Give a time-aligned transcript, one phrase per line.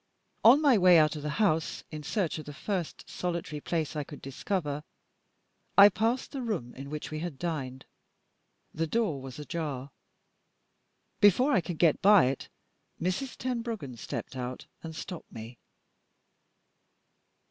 [0.43, 3.99] On my way out of the house, in search of the first solitary place that
[3.99, 4.83] I could discover,
[5.77, 7.85] I passed the room in which we had dined.
[8.73, 9.91] The door was ajar.
[11.19, 12.49] Before I could get by it,
[12.99, 13.37] Mrs.
[13.37, 15.59] Tenbruggen stepped out and stopped me.